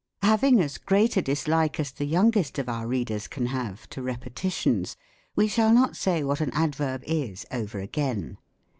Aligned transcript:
Having 0.23 0.61
as 0.61 0.79
great 0.79 1.15
a 1.15 1.21
dislike 1.21 1.79
as 1.79 1.91
the 1.91 2.05
youngest 2.05 2.55
jf 2.55 2.67
our 2.67 2.87
readers 2.87 3.27
can 3.27 3.45
have 3.45 3.87
to 3.91 4.01
repetitions, 4.01 4.97
we 5.35 5.47
shall 5.47 5.71
not 5.71 5.95
say 5.95 6.23
what 6.23 6.41
an 6.41 6.49
adverb 6.55 7.03
is 7.05 7.45
over 7.51 7.77
again. 7.79 8.39